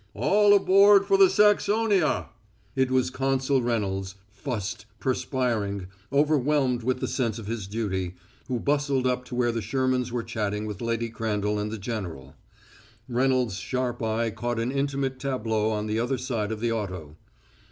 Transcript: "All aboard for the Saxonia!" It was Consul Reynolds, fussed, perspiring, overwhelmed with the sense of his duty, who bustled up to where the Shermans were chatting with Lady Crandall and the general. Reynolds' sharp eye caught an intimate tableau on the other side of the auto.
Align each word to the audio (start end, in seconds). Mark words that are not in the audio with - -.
"All 0.15 0.55
aboard 0.55 1.05
for 1.05 1.15
the 1.15 1.29
Saxonia!" 1.29 2.29
It 2.75 2.89
was 2.89 3.11
Consul 3.11 3.61
Reynolds, 3.61 4.15
fussed, 4.31 4.87
perspiring, 4.99 5.89
overwhelmed 6.11 6.81
with 6.81 7.01
the 7.01 7.07
sense 7.07 7.37
of 7.37 7.45
his 7.45 7.67
duty, 7.67 8.15
who 8.47 8.59
bustled 8.59 9.05
up 9.05 9.25
to 9.25 9.35
where 9.35 9.51
the 9.51 9.61
Shermans 9.61 10.11
were 10.11 10.23
chatting 10.23 10.65
with 10.65 10.81
Lady 10.81 11.09
Crandall 11.09 11.59
and 11.59 11.69
the 11.69 11.77
general. 11.77 12.33
Reynolds' 13.07 13.57
sharp 13.59 14.01
eye 14.01 14.31
caught 14.31 14.57
an 14.57 14.71
intimate 14.71 15.19
tableau 15.19 15.69
on 15.69 15.85
the 15.85 15.99
other 15.99 16.17
side 16.17 16.51
of 16.51 16.61
the 16.61 16.71
auto. 16.71 17.15